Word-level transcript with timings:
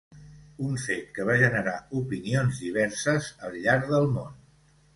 Un 0.67 0.71
fet 0.85 1.11
que 1.17 1.25
va 1.27 1.35
generar 1.41 1.75
opinions 2.01 2.63
diverses 2.63 3.31
al 3.49 3.61
llarg 3.67 3.87
del 3.95 4.13
món. 4.19 4.41